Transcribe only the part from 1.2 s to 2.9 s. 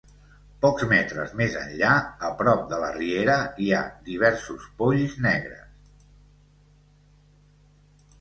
més enllà, a prop de la